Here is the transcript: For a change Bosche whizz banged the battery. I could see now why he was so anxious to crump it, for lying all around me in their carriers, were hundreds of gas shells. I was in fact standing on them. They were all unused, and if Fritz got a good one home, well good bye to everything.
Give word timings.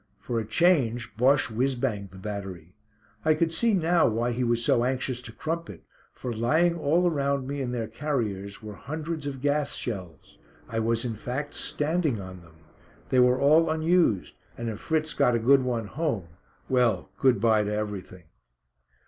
For 0.17 0.39
a 0.39 0.45
change 0.45 1.15
Bosche 1.15 1.51
whizz 1.53 1.75
banged 1.75 2.09
the 2.09 2.17
battery. 2.17 2.73
I 3.23 3.35
could 3.35 3.53
see 3.53 3.75
now 3.75 4.07
why 4.07 4.31
he 4.31 4.43
was 4.43 4.65
so 4.65 4.83
anxious 4.83 5.21
to 5.21 5.31
crump 5.31 5.69
it, 5.69 5.83
for 6.11 6.33
lying 6.33 6.75
all 6.75 7.07
around 7.07 7.47
me 7.47 7.61
in 7.61 7.71
their 7.71 7.85
carriers, 7.87 8.63
were 8.63 8.73
hundreds 8.73 9.27
of 9.27 9.41
gas 9.43 9.75
shells. 9.75 10.39
I 10.67 10.79
was 10.79 11.05
in 11.05 11.13
fact 11.13 11.53
standing 11.53 12.19
on 12.19 12.41
them. 12.41 12.55
They 13.09 13.19
were 13.19 13.39
all 13.39 13.69
unused, 13.69 14.33
and 14.57 14.69
if 14.69 14.79
Fritz 14.79 15.13
got 15.13 15.35
a 15.35 15.39
good 15.39 15.61
one 15.61 15.85
home, 15.85 16.29
well 16.67 17.11
good 17.19 17.39
bye 17.39 17.63
to 17.63 17.71
everything. 17.71 18.23